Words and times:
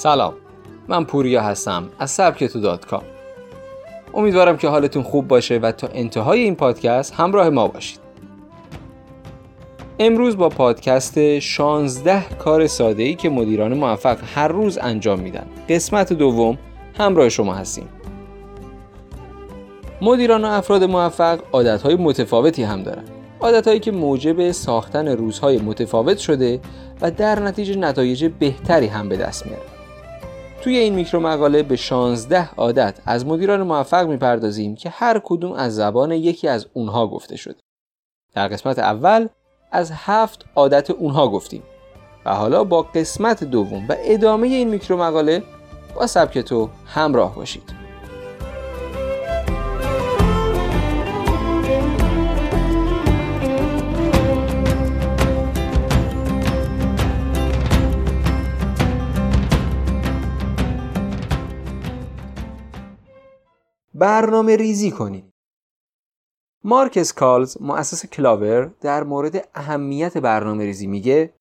سلام 0.00 0.34
من 0.88 1.04
پوریا 1.04 1.42
هستم 1.42 1.88
از 1.98 2.10
سبکتو 2.10 2.60
دات 2.60 2.86
کام. 2.86 3.02
امیدوارم 4.14 4.56
که 4.56 4.68
حالتون 4.68 5.02
خوب 5.02 5.28
باشه 5.28 5.58
و 5.58 5.72
تا 5.72 5.88
انتهای 5.94 6.40
این 6.40 6.54
پادکست 6.54 7.14
همراه 7.14 7.48
ما 7.48 7.68
باشید. 7.68 7.98
امروز 9.98 10.36
با 10.36 10.48
پادکست 10.48 11.38
16 11.38 12.22
کار 12.38 12.66
ساده 12.66 13.02
ای 13.02 13.14
که 13.14 13.30
مدیران 13.30 13.74
موفق 13.74 14.18
هر 14.34 14.48
روز 14.48 14.78
انجام 14.78 15.20
میدن. 15.20 15.46
قسمت 15.68 16.12
دوم 16.12 16.58
همراه 16.98 17.28
شما 17.28 17.54
هستیم. 17.54 17.88
مدیران 20.02 20.44
و 20.44 20.48
افراد 20.48 20.84
موفق 20.84 21.38
عادتهای 21.52 21.96
متفاوتی 21.96 22.62
هم 22.62 22.82
دارن. 22.82 23.04
عادتهایی 23.40 23.80
که 23.80 23.92
موجب 23.92 24.50
ساختن 24.50 25.08
روزهای 25.08 25.58
متفاوت 25.58 26.18
شده 26.18 26.60
و 27.00 27.10
در 27.10 27.40
نتیجه 27.40 27.76
نتایج 27.76 28.24
بهتری 28.38 28.86
هم 28.86 29.08
به 29.08 29.16
دست 29.16 29.46
میاره 29.46 29.79
توی 30.62 30.76
این 30.76 30.94
میکرو 30.94 31.20
مقاله 31.20 31.62
به 31.62 31.76
16 31.76 32.50
عادت 32.50 32.98
از 33.06 33.26
مدیران 33.26 33.62
موفق 33.62 34.06
می‌پردازیم 34.06 34.74
که 34.74 34.90
هر 34.90 35.20
کدوم 35.24 35.52
از 35.52 35.74
زبان 35.74 36.12
یکی 36.12 36.48
از 36.48 36.66
اونها 36.72 37.06
گفته 37.06 37.36
شده. 37.36 37.60
در 38.34 38.48
قسمت 38.48 38.78
اول 38.78 39.28
از 39.72 39.92
هفت 39.94 40.44
عادت 40.54 40.90
اونها 40.90 41.28
گفتیم 41.28 41.62
و 42.24 42.34
حالا 42.34 42.64
با 42.64 42.82
قسمت 42.82 43.44
دوم 43.44 43.86
و 43.88 43.96
ادامه 43.98 44.46
این 44.46 44.68
میکرو 44.68 44.96
مقاله 44.96 45.42
با 45.94 46.06
سبک 46.06 46.38
تو 46.38 46.68
همراه 46.86 47.34
باشید. 47.34 47.79
برنامه 64.00 64.56
ریزی 64.56 64.90
کنید. 64.90 65.24
مارکس 66.64 67.12
کالز 67.12 67.62
مؤسس 67.62 68.06
کلاور 68.06 68.64
در 68.80 69.02
مورد 69.02 69.48
اهمیت 69.54 70.18
برنامه 70.18 70.64
ریزی 70.64 70.86
میگه 70.86 71.34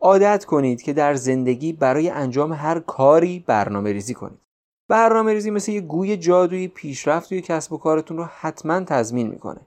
عادت 0.00 0.44
کنید 0.44 0.82
که 0.82 0.92
در 0.92 1.14
زندگی 1.14 1.72
برای 1.72 2.10
انجام 2.10 2.52
هر 2.52 2.80
کاری 2.80 3.44
برنامه 3.46 3.92
ریزی 3.92 4.14
کنید. 4.14 4.40
برنامه 4.88 5.32
ریزی 5.32 5.50
مثل 5.50 5.72
یه 5.72 5.80
گوی 5.80 6.16
جادویی 6.16 6.68
پیشرفت 6.68 7.28
توی 7.28 7.40
کسب 7.40 7.72
و 7.72 7.78
کارتون 7.78 8.16
رو 8.16 8.24
حتما 8.24 8.80
تضمین 8.80 9.26
می‌کنه. 9.26 9.66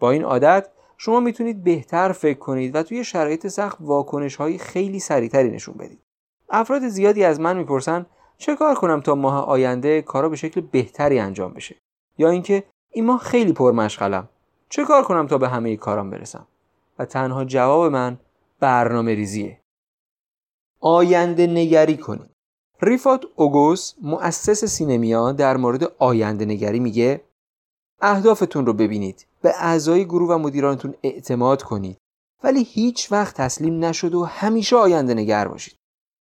با 0.00 0.10
این 0.10 0.24
عادت 0.24 0.68
شما 0.96 1.20
می‌تونید 1.20 1.64
بهتر 1.64 2.12
فکر 2.12 2.38
کنید 2.38 2.74
و 2.74 2.82
توی 2.82 3.04
شرایط 3.04 3.46
سخت 3.46 3.76
واکنش 3.80 4.36
های 4.36 4.58
خیلی 4.58 5.00
سریعتری 5.00 5.50
نشون 5.50 5.74
بدید. 5.74 6.02
افراد 6.50 6.88
زیادی 6.88 7.24
از 7.24 7.40
من 7.40 7.56
می‌پرسن 7.56 8.06
چه 8.38 8.56
کار 8.56 8.74
کنم 8.74 9.00
تا 9.00 9.14
ماه 9.14 9.44
آینده 9.46 10.02
کارا 10.02 10.28
به 10.28 10.36
شکل 10.36 10.60
بهتری 10.60 11.18
انجام 11.18 11.54
بشه؟ 11.54 11.76
یا 12.18 12.30
اینکه 12.30 12.64
این 12.92 13.06
ماه 13.06 13.18
خیلی 13.18 13.52
پرمشغلم 13.52 14.28
چه 14.68 14.84
کار 14.84 15.02
کنم 15.02 15.26
تا 15.26 15.38
به 15.38 15.48
همه 15.48 15.76
کارام 15.76 16.10
برسم؟ 16.10 16.46
و 16.98 17.04
تنها 17.04 17.44
جواب 17.44 17.92
من 17.92 18.18
برنامه 18.60 19.14
ریزیه. 19.14 19.60
آینده 20.80 21.46
نگری 21.46 21.96
کنید 21.96 22.30
ریفات 22.82 23.24
اوگوس 23.36 23.94
مؤسس 24.02 24.64
سینمیا 24.64 25.32
در 25.32 25.56
مورد 25.56 25.92
آینده 25.98 26.44
نگری 26.44 26.80
میگه 26.80 27.24
اهدافتون 28.00 28.66
رو 28.66 28.72
ببینید. 28.72 29.26
به 29.42 29.54
اعضای 29.56 30.04
گروه 30.04 30.34
و 30.34 30.38
مدیرانتون 30.38 30.94
اعتماد 31.02 31.62
کنید. 31.62 31.98
ولی 32.44 32.62
هیچ 32.62 33.12
وقت 33.12 33.36
تسلیم 33.36 33.84
نشد 33.84 34.14
و 34.14 34.24
همیشه 34.24 34.76
آینده 34.76 35.14
نگر 35.14 35.48
باشید. 35.48 35.77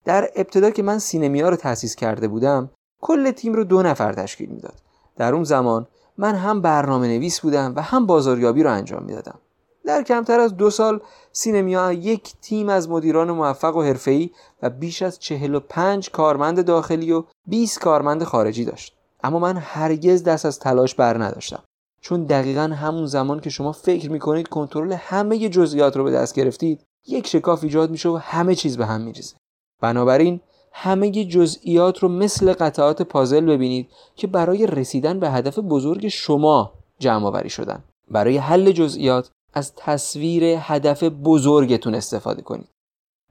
در 0.07 0.31
ابتدا 0.37 0.71
که 0.71 0.83
من 0.83 0.99
سینمیا 0.99 1.49
رو 1.49 1.57
تأسیس 1.57 1.95
کرده 1.95 2.29
بودم 2.29 2.71
کل 3.03 3.31
تیم 3.31 3.55
رو 3.55 3.65
دو 3.65 3.83
نفر 3.83 4.13
تشکیل 4.13 4.51
می‌داد. 4.51 4.75
در 5.17 5.35
اون 5.35 5.45
زمان 5.45 5.87
من 6.19 6.35
هم 6.35 6.61
برنامه 6.63 7.09
نویس 7.09 7.41
بودم 7.41 7.73
و 7.77 7.83
هم 7.83 8.07
بازاریابی 8.07 8.63
رو 8.63 8.73
انجام 8.73 9.03
می‌دادم. 9.03 9.39
در 9.85 10.03
کمتر 10.03 10.41
از 10.41 10.57
دو 10.57 10.71
سال 10.71 11.01
سینمیا 11.33 11.93
یک 11.93 12.35
تیم 12.43 12.69
از 12.69 12.89
مدیران 12.89 13.31
موفق 13.31 13.77
و 13.77 13.83
حرفه‌ای 13.83 14.31
و 14.63 14.71
بیش 14.71 15.03
از 15.03 15.19
45 15.19 16.11
کارمند 16.11 16.65
داخلی 16.65 17.13
و 17.13 17.25
20 17.47 17.81
کارمند 17.81 18.25
خارجی 18.25 18.65
داشت. 18.65 18.97
اما 19.25 19.39
من 19.39 19.57
هرگز 19.57 20.23
دست 20.23 20.47
از 20.47 20.59
تلاش 20.59 20.95
بر 20.95 21.25
نداشتم. 21.25 21.63
چون 22.01 22.25
دقیقا 22.25 22.63
همون 22.63 23.07
زمان 23.07 23.41
که 23.41 23.51
شما 23.51 23.73
فکر 23.73 24.11
می‌کنید 24.11 24.49
کنترل 24.49 24.93
همه 24.93 25.49
جزئیات 25.49 25.97
رو 25.97 26.05
به 26.05 26.11
دست 26.11 26.35
گرفتید 26.35 26.83
یک 27.07 27.27
شکاف 27.27 27.65
ایجاد 27.65 27.91
میشه 27.91 28.09
و 28.09 28.17
همه 28.17 28.55
چیز 28.55 28.77
به 28.77 28.87
هم 28.87 29.01
میریزه. 29.01 29.37
بنابراین 29.83 30.41
همه 30.73 31.11
جزئیات 31.25 31.99
رو 31.99 32.09
مثل 32.09 32.53
قطعات 32.53 33.03
پازل 33.03 33.47
ببینید 33.47 33.89
که 34.17 34.27
برای 34.27 34.67
رسیدن 34.67 35.21
به 35.21 35.31
هدف 35.31 35.59
بزرگ 35.59 36.09
شما 36.09 36.73
جمع 36.99 37.27
آوری 37.27 37.51
شدن. 37.51 37.85
برای 38.11 38.37
حل 38.37 38.73
جزئیات 38.73 39.31
از 39.55 39.75
تصویر 39.77 40.45
هدف 40.45 41.03
بزرگتون 41.03 41.95
استفاده 41.95 42.43
کنید. 42.43 42.69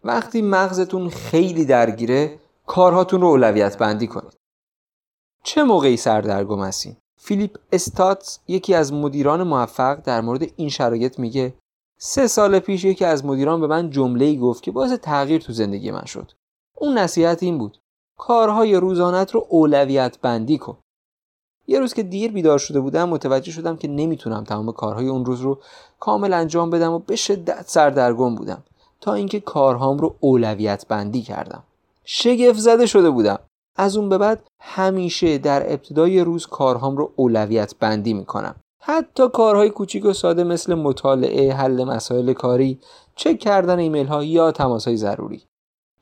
وقتی 0.03 0.41
مغزتون 0.41 1.09
خیلی 1.09 1.65
درگیره 1.65 2.39
کارهاتون 2.65 3.21
رو 3.21 3.27
اولویت 3.27 3.77
بندی 3.77 4.07
کنید. 4.07 4.37
چه 5.43 5.63
موقعی 5.63 5.97
سردرگم 5.97 6.63
هستین؟ 6.63 6.95
فیلیپ 7.17 7.57
استاتس 7.71 8.39
یکی 8.47 8.73
از 8.73 8.93
مدیران 8.93 9.43
موفق 9.43 9.95
در 9.95 10.21
مورد 10.21 10.51
این 10.55 10.69
شرایط 10.69 11.19
میگه 11.19 11.53
سه 11.97 12.27
سال 12.27 12.59
پیش 12.59 12.83
یکی 12.83 13.05
از 13.05 13.25
مدیران 13.25 13.61
به 13.61 13.67
من 13.67 13.89
جمله 13.89 14.35
گفت 14.35 14.63
که 14.63 14.71
باعث 14.71 14.91
تغییر 14.91 15.41
تو 15.41 15.53
زندگی 15.53 15.91
من 15.91 16.05
شد. 16.05 16.31
اون 16.75 16.97
نصیحت 16.97 17.43
این 17.43 17.57
بود. 17.57 17.77
کارهای 18.17 18.75
روزانت 18.75 19.31
رو 19.31 19.45
اولویت 19.49 20.17
بندی 20.21 20.57
کن. 20.57 20.77
یه 21.67 21.79
روز 21.79 21.93
که 21.93 22.03
دیر 22.03 22.31
بیدار 22.31 22.57
شده 22.57 22.79
بودم 22.79 23.09
متوجه 23.09 23.51
شدم 23.51 23.77
که 23.77 23.87
نمی‌تونم 23.87 24.43
تمام 24.43 24.71
کارهای 24.71 25.07
اون 25.07 25.25
روز 25.25 25.41
رو 25.41 25.59
کامل 25.99 26.33
انجام 26.33 26.69
بدم 26.69 26.93
و 26.93 26.99
به 26.99 27.15
شدت 27.15 27.63
سردرگم 27.67 28.35
بودم 28.35 28.63
تا 29.01 29.13
اینکه 29.13 29.39
کارهام 29.39 29.97
رو 29.97 30.15
اولویت 30.19 30.85
بندی 30.87 31.21
کردم. 31.21 31.63
شگفت 32.03 32.59
زده 32.59 32.85
شده 32.85 33.09
بودم. 33.09 33.39
از 33.77 33.97
اون 33.97 34.09
به 34.09 34.17
بعد 34.17 34.43
همیشه 34.61 35.37
در 35.37 35.73
ابتدای 35.73 36.21
روز 36.21 36.47
کارهام 36.47 36.97
رو 36.97 37.11
اولویت 37.15 37.75
بندی 37.79 38.13
می‌کنم. 38.13 38.55
حتی 38.81 39.29
کارهای 39.29 39.69
کوچیک 39.69 40.05
و 40.05 40.13
ساده 40.13 40.43
مثل 40.43 40.73
مطالعه، 40.73 41.53
حل 41.53 41.83
مسائل 41.83 42.33
کاری، 42.33 42.79
چک 43.15 43.39
کردن 43.39 43.79
ایمیل 43.79 44.07
ها 44.07 44.23
یا 44.23 44.51
تماس 44.51 44.87
های 44.87 44.97
ضروری. 44.97 45.43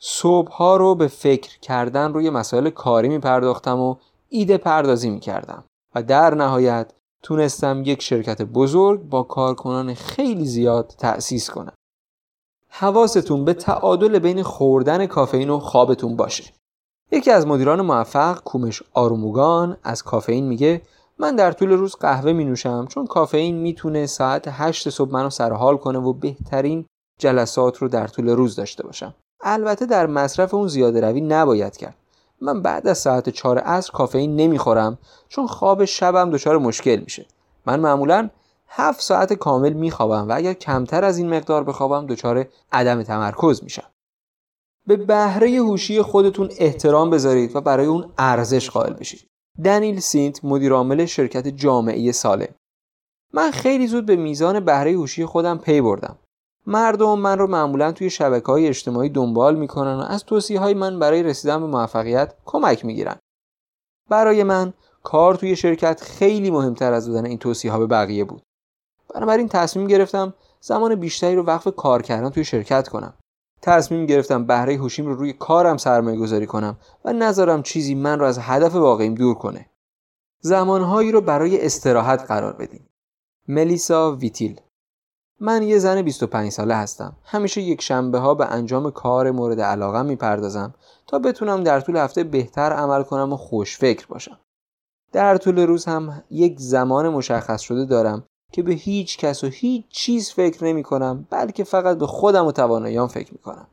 صبح 0.05 0.51
ها 0.51 0.77
رو 0.77 0.95
به 0.95 1.07
فکر 1.07 1.59
کردن 1.59 2.13
روی 2.13 2.29
مسائل 2.29 2.69
کاری 2.69 3.09
می 3.09 3.19
پرداختم 3.19 3.79
و 3.79 3.95
ایده 4.29 4.57
پردازی 4.57 5.09
می 5.09 5.19
کردم 5.19 5.63
و 5.95 6.03
در 6.03 6.35
نهایت 6.35 6.93
تونستم 7.21 7.83
یک 7.85 8.01
شرکت 8.01 8.41
بزرگ 8.41 9.01
با 9.01 9.23
کارکنان 9.23 9.93
خیلی 9.93 10.45
زیاد 10.45 10.95
تأسیس 10.97 11.49
کنم. 11.49 11.73
حواستون 12.69 13.45
به 13.45 13.53
تعادل 13.53 14.19
بین 14.19 14.43
خوردن 14.43 15.05
کافئین 15.05 15.49
و 15.49 15.59
خوابتون 15.59 16.15
باشه. 16.15 16.53
یکی 17.11 17.31
از 17.31 17.47
مدیران 17.47 17.81
موفق 17.81 18.43
کومش 18.43 18.83
آروموگان 18.93 19.77
از 19.83 20.03
کافئین 20.03 20.47
میگه 20.47 20.81
من 21.17 21.35
در 21.35 21.51
طول 21.51 21.71
روز 21.71 21.95
قهوه 21.95 22.33
می 22.33 22.45
نوشم 22.45 22.85
چون 22.89 23.05
کافئین 23.05 23.57
می‌تونه 23.57 24.05
ساعت 24.05 24.47
8 24.47 24.89
صبح 24.89 25.11
منو 25.11 25.29
سرحال 25.29 25.77
کنه 25.77 25.99
و 25.99 26.13
بهترین 26.13 26.85
جلسات 27.19 27.77
رو 27.77 27.87
در 27.87 28.07
طول 28.07 28.29
روز 28.29 28.55
داشته 28.55 28.83
باشم 28.83 29.13
البته 29.43 29.85
در 29.85 30.05
مصرف 30.05 30.53
اون 30.53 30.67
زیاده 30.67 31.01
روی 31.01 31.21
نباید 31.21 31.77
کرد. 31.77 31.95
من 32.41 32.61
بعد 32.61 32.87
از 32.87 32.97
ساعت 32.97 33.29
4 33.29 33.57
عصر 33.57 33.91
کافئین 33.91 34.35
نمی‌خورم 34.35 34.97
چون 35.29 35.47
خواب 35.47 35.85
شبم 35.85 36.31
دچار 36.31 36.57
مشکل 36.57 36.95
میشه. 36.95 37.25
من 37.65 37.79
معمولا 37.79 38.29
7 38.67 39.01
ساعت 39.01 39.33
کامل 39.33 39.73
میخوابم 39.73 40.29
و 40.29 40.35
اگر 40.35 40.53
کمتر 40.53 41.05
از 41.05 41.17
این 41.17 41.29
مقدار 41.29 41.63
بخوابم 41.63 42.05
دچار 42.07 42.45
عدم 42.71 43.03
تمرکز 43.03 43.63
میشم. 43.63 43.89
به 44.87 44.95
بهره 44.95 45.49
هوشی 45.49 46.01
خودتون 46.01 46.49
احترام 46.57 47.09
بذارید 47.09 47.55
و 47.55 47.61
برای 47.61 47.85
اون 47.85 48.11
ارزش 48.17 48.69
قائل 48.69 48.93
بشید. 48.93 49.27
دنیل 49.65 49.99
سینت 49.99 50.45
مدیرعامل 50.45 51.05
شرکت 51.05 51.47
جامعه 51.47 52.11
سالم. 52.11 52.55
من 53.33 53.51
خیلی 53.51 53.87
زود 53.87 54.05
به 54.05 54.15
میزان 54.15 54.59
بهره 54.59 54.91
هوشی 54.91 55.25
خودم 55.25 55.57
پی 55.57 55.81
بردم. 55.81 56.17
مردم 56.67 57.19
من 57.19 57.37
رو 57.37 57.47
معمولا 57.47 57.91
توی 57.91 58.09
شبکه 58.09 58.45
های 58.45 58.67
اجتماعی 58.67 59.09
دنبال 59.09 59.55
می‌کنن 59.55 59.95
و 59.95 60.01
از 60.01 60.25
توصیه 60.25 60.59
های 60.59 60.73
من 60.73 60.99
برای 60.99 61.23
رسیدن 61.23 61.59
به 61.59 61.67
موفقیت 61.67 62.33
کمک 62.45 62.85
می‌گیرن 62.85 63.15
برای 64.09 64.43
من 64.43 64.73
کار 65.03 65.35
توی 65.35 65.55
شرکت 65.55 66.01
خیلی 66.01 66.51
مهمتر 66.51 66.93
از 66.93 67.07
دادن 67.07 67.25
این 67.25 67.37
توصیه 67.37 67.71
ها 67.71 67.79
به 67.79 67.87
بقیه 67.87 68.23
بود 68.23 68.41
بنابراین 69.15 69.47
تصمیم 69.47 69.87
گرفتم 69.87 70.33
زمان 70.61 70.95
بیشتری 70.95 71.35
رو 71.35 71.43
وقف 71.43 71.67
کار 71.75 72.01
کردن 72.01 72.29
توی 72.29 72.43
شرکت 72.43 72.87
کنم 72.87 73.13
تصمیم 73.61 74.05
گرفتم 74.05 74.45
بهره 74.45 74.75
هوشیم 74.75 75.05
رو 75.05 75.15
روی 75.15 75.33
کارم 75.33 75.77
سرمایه 75.77 76.17
گذاری 76.17 76.45
کنم 76.45 76.77
و 77.05 77.13
نذارم 77.13 77.63
چیزی 77.63 77.95
من 77.95 78.19
رو 78.19 78.25
از 78.25 78.39
هدف 78.39 78.75
واقعیم 78.75 79.15
دور 79.15 79.35
کنه. 79.35 79.69
زمانهایی 80.39 81.11
رو 81.11 81.21
برای 81.21 81.65
استراحت 81.65 82.21
قرار 82.27 82.53
بدیم. 82.53 82.89
ملیسا 83.47 84.15
ویتیل 84.15 84.61
من 85.45 85.63
یه 85.63 85.77
زن 85.79 86.01
25 86.01 86.51
ساله 86.51 86.75
هستم. 86.75 87.15
همیشه 87.23 87.61
یک 87.61 87.81
شنبه 87.81 88.19
ها 88.19 88.33
به 88.33 88.45
انجام 88.45 88.91
کار 88.91 89.31
مورد 89.31 89.61
علاقه 89.61 90.01
می‌پردازم 90.01 90.73
تا 91.07 91.19
بتونم 91.19 91.63
در 91.63 91.79
طول 91.79 91.97
هفته 91.97 92.23
بهتر 92.23 92.73
عمل 92.73 93.03
کنم 93.03 93.33
و 93.33 93.37
خوش 93.37 93.77
فکر 93.77 94.07
باشم. 94.07 94.39
در 95.11 95.37
طول 95.37 95.59
روز 95.59 95.85
هم 95.85 96.23
یک 96.29 96.59
زمان 96.59 97.09
مشخص 97.09 97.61
شده 97.61 97.85
دارم 97.85 98.23
که 98.51 98.63
به 98.63 98.73
هیچ 98.73 99.17
کس 99.17 99.43
و 99.43 99.47
هیچ 99.47 99.85
چیز 99.89 100.31
فکر 100.31 100.63
نمی 100.63 100.83
کنم 100.83 101.27
بلکه 101.29 101.63
فقط 101.63 101.97
به 101.97 102.07
خودم 102.07 102.45
و 102.45 102.51
تواناییام 102.51 103.07
فکر 103.07 103.33
می 103.33 103.39
کنم. 103.39 103.67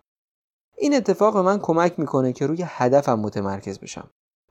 این 0.77 0.95
اتفاق 0.95 1.37
من 1.37 1.59
کمک 1.59 1.99
می‌کنه 1.99 2.33
که 2.33 2.47
روی 2.47 2.65
هدفم 2.67 3.19
متمرکز 3.19 3.79
بشم. 3.79 4.11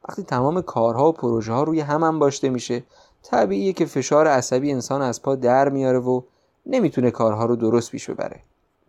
وقتی 0.09 0.23
تمام 0.23 0.61
کارها 0.61 1.09
و 1.09 1.11
پروژه 1.11 1.53
ها 1.53 1.63
روی 1.63 1.79
همم 1.79 2.19
باشته 2.19 2.49
میشه 2.49 2.83
طبیعیه 3.23 3.73
که 3.73 3.85
فشار 3.85 4.27
عصبی 4.27 4.71
انسان 4.71 5.01
از 5.01 5.21
پا 5.21 5.35
در 5.35 5.69
میاره 5.69 5.99
و 5.99 6.21
نمی‌تونه 6.69 7.11
کارها 7.11 7.45
رو 7.45 7.55
درست 7.55 7.91
پیش 7.91 8.09
ببره. 8.09 8.39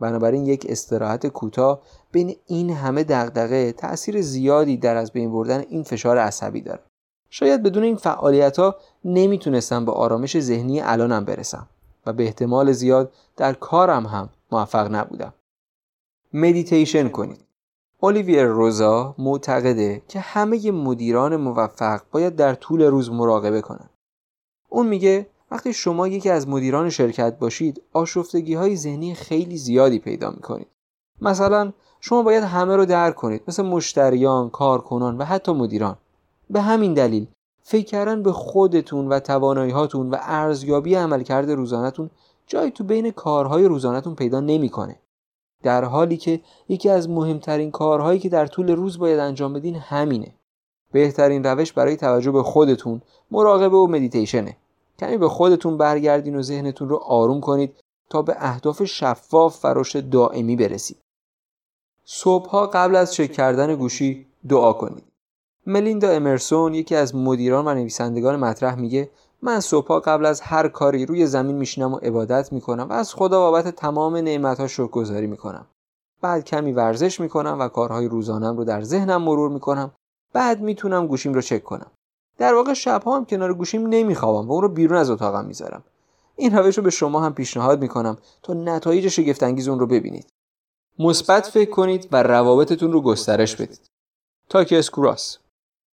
بنابراین 0.00 0.46
یک 0.46 0.66
استراحت 0.68 1.26
کوتاه 1.26 1.82
بین 2.12 2.36
این 2.46 2.70
همه 2.70 3.04
دغدغه 3.04 3.72
تاثیر 3.72 4.22
زیادی 4.22 4.76
در 4.76 4.96
از 4.96 5.12
بین 5.12 5.32
بردن 5.32 5.64
این 5.68 5.82
فشار 5.82 6.18
عصبی 6.18 6.60
داره. 6.60 6.80
شاید 7.30 7.62
بدون 7.62 7.82
این 7.82 7.96
فعالیت 7.96 8.58
ها 8.58 8.76
نمی‌تونستم 9.04 9.84
به 9.84 9.92
آرامش 9.92 10.40
ذهنی 10.40 10.80
الانم 10.80 11.24
برسم 11.24 11.66
و 12.06 12.12
به 12.12 12.24
احتمال 12.24 12.72
زیاد 12.72 13.12
در 13.36 13.52
کارم 13.52 14.06
هم 14.06 14.28
موفق 14.52 14.94
نبودم. 14.94 15.34
مدیتیشن 16.32 17.08
کنید. 17.08 17.40
الیویر 18.02 18.44
روزا 18.44 19.14
معتقده 19.18 20.02
که 20.08 20.20
همه 20.20 20.70
مدیران 20.70 21.36
موفق 21.36 22.00
باید 22.10 22.36
در 22.36 22.54
طول 22.54 22.82
روز 22.82 23.10
مراقبه 23.10 23.60
کنند. 23.60 23.90
اون 24.68 24.86
میگه 24.86 25.26
وقتی 25.50 25.72
شما 25.72 26.08
یکی 26.08 26.30
از 26.30 26.48
مدیران 26.48 26.90
شرکت 26.90 27.38
باشید 27.38 27.82
آشفتگی 27.92 28.54
های 28.54 28.76
ذهنی 28.76 29.14
خیلی 29.14 29.56
زیادی 29.56 29.98
پیدا 29.98 30.30
می‌کنید. 30.30 30.66
مثلا 31.20 31.72
شما 32.00 32.22
باید 32.22 32.44
همه 32.44 32.76
رو 32.76 32.84
درک 32.84 33.14
کنید 33.14 33.42
مثل 33.48 33.62
مشتریان، 33.62 34.50
کارکنان 34.50 35.18
و 35.18 35.24
حتی 35.24 35.52
مدیران. 35.52 35.96
به 36.50 36.60
همین 36.60 36.94
دلیل 36.94 37.26
فکر 37.62 37.86
کردن 37.86 38.22
به 38.22 38.32
خودتون 38.32 39.08
و 39.08 39.20
توانایی 39.20 39.72
هاتون 39.72 40.10
و 40.10 40.16
ارزیابی 40.20 40.94
عملکرد 40.94 41.50
روزانهتون 41.50 42.10
جایی 42.46 42.70
تو 42.70 42.84
بین 42.84 43.10
کارهای 43.10 43.64
روزانهتون 43.64 44.14
پیدا 44.14 44.40
نمی‌کنه. 44.40 44.98
در 45.62 45.84
حالی 45.84 46.16
که 46.16 46.40
یکی 46.68 46.88
از 46.88 47.08
مهمترین 47.08 47.70
کارهایی 47.70 48.18
که 48.18 48.28
در 48.28 48.46
طول 48.46 48.70
روز 48.70 48.98
باید 48.98 49.18
انجام 49.18 49.52
بدین 49.52 49.76
همینه. 49.76 50.34
بهترین 50.92 51.44
روش 51.44 51.72
برای 51.72 51.96
توجه 51.96 52.30
به 52.30 52.42
خودتون 52.42 53.02
مراقبه 53.30 53.76
و 53.76 53.86
مدیتیشنه. 53.86 54.56
کمی 55.00 55.18
به 55.18 55.28
خودتون 55.28 55.76
برگردین 55.76 56.36
و 56.36 56.42
ذهنتون 56.42 56.88
رو 56.88 56.96
آروم 56.96 57.40
کنید 57.40 57.76
تا 58.10 58.22
به 58.22 58.36
اهداف 58.38 58.84
شفاف 58.84 59.64
و 59.64 59.68
رشد 59.68 60.10
دائمی 60.10 60.56
برسید. 60.56 60.98
صبحها 62.04 62.66
قبل 62.66 62.96
از 62.96 63.14
چک 63.14 63.32
کردن 63.32 63.74
گوشی 63.74 64.26
دعا 64.48 64.72
کنید. 64.72 65.04
ملیندا 65.66 66.10
امرسون 66.10 66.74
یکی 66.74 66.96
از 66.96 67.14
مدیران 67.14 67.68
و 67.68 67.74
نویسندگان 67.74 68.36
مطرح 68.36 68.74
میگه 68.74 69.10
من 69.42 69.60
صبحها 69.60 70.00
قبل 70.00 70.26
از 70.26 70.40
هر 70.40 70.68
کاری 70.68 71.06
روی 71.06 71.26
زمین 71.26 71.56
میشینم 71.56 71.94
و 71.94 71.96
عبادت 71.96 72.52
می‌کنم 72.52 72.88
و 72.88 72.92
از 72.92 73.14
خدا 73.14 73.40
بابت 73.40 73.68
تمام 73.68 74.16
نعمتها 74.16 74.66
شکرگزاری 74.66 75.26
می‌کنم 75.26 75.66
بعد 76.20 76.44
کمی 76.44 76.72
ورزش 76.72 77.20
می‌کنم 77.20 77.56
و 77.60 77.68
کارهای 77.68 78.08
روزانم 78.08 78.56
رو 78.56 78.64
در 78.64 78.82
ذهنم 78.82 79.22
مرور 79.22 79.50
می‌کنم 79.50 79.92
بعد 80.32 80.60
می‌تونم 80.60 81.06
گوشیم 81.06 81.34
رو 81.34 81.40
چک 81.40 81.64
کنم 81.64 81.90
در 82.40 82.54
واقع 82.54 82.72
شبها 82.72 83.16
هم 83.16 83.24
کنار 83.24 83.54
گوشیم 83.54 83.86
نمیخوابم 83.86 84.48
و 84.48 84.52
اون 84.52 84.62
رو 84.62 84.68
بیرون 84.68 84.98
از 84.98 85.10
اتاقم 85.10 85.44
می‌ذارم. 85.44 85.82
این 86.36 86.56
روش 86.56 86.78
رو 86.78 86.82
به 86.84 86.90
شما 86.90 87.20
هم 87.20 87.34
پیشنهاد 87.34 87.80
می‌کنم 87.80 88.18
تا 88.42 88.54
نتایج 88.54 89.08
شگفتانگیز 89.08 89.68
اون 89.68 89.80
رو 89.80 89.86
ببینید. 89.86 90.26
مثبت 90.98 91.46
فکر 91.46 91.70
کنید 91.70 92.08
و 92.12 92.22
روابطتون 92.22 92.92
رو 92.92 93.00
گسترش 93.00 93.56
بدید. 93.56 93.80
تاکس 94.48 94.90
کراس 94.90 95.38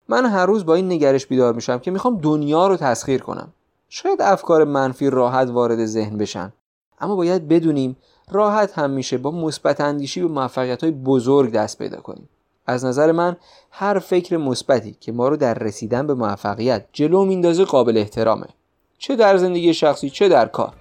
من 0.09 0.27
هر 0.27 0.47
روز 0.47 0.67
با 0.67 0.75
این 0.75 0.93
نگرش 0.93 1.27
بیدار 1.27 1.55
میشم 1.55 1.79
که 1.79 1.91
می‌خوام 1.91 2.19
دنیا 2.19 2.67
رو 2.67 2.77
تسخیر 2.77 3.23
کنم. 3.23 3.53
شاید 3.89 4.23
افکار 4.23 4.65
منفی 4.65 5.11
راحت 5.11 5.51
وارد 5.51 5.87
ذهن 5.87 6.19
بشن 6.19 6.53
اما 7.01 7.17
باید 7.17 7.49
بدونیم 7.49 7.97
راحت 8.31 8.79
هم 8.79 8.91
میشه 8.91 9.19
با 9.19 9.31
مثبت 9.31 9.81
اندیشی 9.81 10.21
به 10.21 10.29
موفقیت 10.29 10.83
های 10.83 10.93
بزرگ 10.93 11.53
دست 11.53 11.79
پیدا 11.79 12.01
کنیم. 12.01 12.29
از 12.67 12.85
نظر 12.85 13.13
من 13.13 13.37
هر 13.71 13.99
فکر 13.99 14.37
مثبتی 14.37 14.97
که 15.01 15.13
ما 15.13 15.29
رو 15.29 15.37
در 15.37 15.55
رسیدن 15.55 16.07
به 16.07 16.15
موفقیت 16.15 16.85
جلو 16.93 17.25
میندازه 17.25 17.65
قابل 17.65 17.99
احترامه. 17.99 18.47
چه 18.99 19.17
در 19.17 19.37
زندگی 19.37 19.75
شخصی 19.75 20.11
چه 20.11 20.29
در 20.29 20.47
کار. 20.47 20.73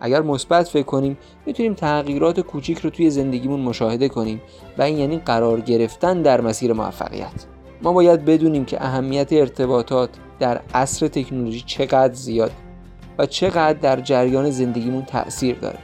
اگر 0.00 0.22
مثبت 0.22 0.68
فکر 0.68 0.82
کنیم 0.82 1.18
می‌تونیم 1.46 1.74
تغییرات 1.74 2.40
کوچیک 2.40 2.78
رو 2.78 2.90
توی 2.90 3.10
زندگیمون 3.10 3.60
مشاهده 3.60 4.08
کنیم 4.08 4.42
و 4.78 4.82
این 4.82 4.98
یعنی 4.98 5.18
قرار 5.18 5.60
گرفتن 5.60 6.22
در 6.22 6.40
مسیر 6.40 6.72
موفقیت. 6.72 7.44
ما 7.82 7.92
باید 7.92 8.24
بدونیم 8.24 8.64
که 8.64 8.84
اهمیت 8.84 9.32
ارتباطات 9.32 10.10
در 10.38 10.60
عصر 10.74 11.08
تکنولوژی 11.08 11.62
چقدر 11.66 12.14
زیاد 12.14 12.52
و 13.18 13.26
چقدر 13.26 13.78
در 13.78 14.00
جریان 14.00 14.50
زندگیمون 14.50 15.02
تأثیر 15.02 15.56
داره 15.58 15.78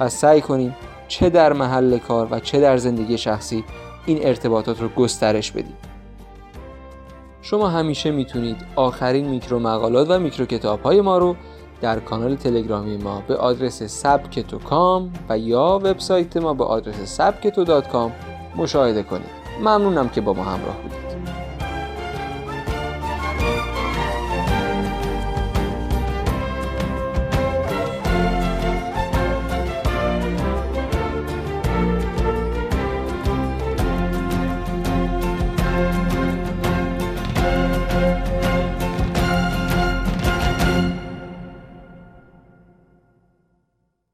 و 0.00 0.08
سعی 0.08 0.40
کنیم 0.40 0.76
چه 1.08 1.30
در 1.30 1.52
محل 1.52 1.98
کار 1.98 2.28
و 2.30 2.40
چه 2.40 2.60
در 2.60 2.76
زندگی 2.76 3.18
شخصی 3.18 3.64
این 4.06 4.26
ارتباطات 4.26 4.80
رو 4.80 4.88
گسترش 4.88 5.52
بدیم 5.52 5.76
شما 7.42 7.68
همیشه 7.68 8.10
می‌تونید 8.10 8.56
آخرین 8.76 9.28
میکرو 9.28 9.58
مقالات 9.58 10.10
و 10.10 10.18
میکرو 10.18 10.46
کتاب 10.46 10.82
های 10.82 11.00
ما 11.00 11.18
رو 11.18 11.36
در 11.80 12.00
کانال 12.00 12.34
تلگرامی 12.34 12.96
ما 12.96 13.22
به 13.28 13.36
آدرس 13.36 13.82
سبکتو 13.82 14.58
کام 14.58 15.12
و 15.28 15.38
یا 15.38 15.80
وبسایت 15.82 16.36
ما 16.36 16.54
به 16.54 16.64
آدرس 16.64 17.00
سبکتو 17.00 17.82
مشاهده 18.56 19.02
کنید. 19.02 19.30
ممنونم 19.60 20.08
که 20.08 20.20
با 20.20 20.32
ما 20.32 20.44
همراه 20.44 20.76
بودید. 20.82 21.03